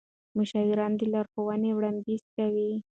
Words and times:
مشاورین 0.37 0.91
د 0.99 1.01
لارښوونې 1.13 1.71
وړاندیز 1.73 2.23
کوي. 2.35 2.71